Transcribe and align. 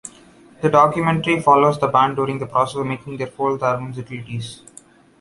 The 0.63 0.69
documentary 0.71 1.39
follows 1.41 1.77
the 1.79 1.85
band 1.87 2.15
during 2.15 2.39
the 2.39 2.47
process 2.47 2.77
of 2.77 2.87
making 2.87 3.17
their 3.17 3.27
fourth 3.27 3.61
album 3.61 3.93
"Zitilites". 3.93 4.61